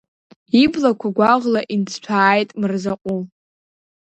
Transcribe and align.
Иблақәа 0.63 1.15
гәаӷла 1.17 1.61
инҭҭәааит 1.73 2.49
Мырзаҟәыл. 2.59 3.21